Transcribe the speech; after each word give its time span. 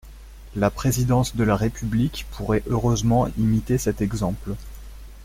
La 0.55 0.71
présidence 0.71 1.35
de 1.35 1.43
la 1.43 1.55
République 1.55 2.25
pourrait 2.31 2.63
heureusement 2.65 3.27
imiter 3.37 3.77
cet 3.77 4.01
exemple. 4.01 4.55